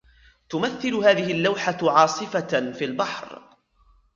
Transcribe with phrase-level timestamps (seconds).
[0.49, 3.57] تمثل هذه اللوحة عاصفة في البحر.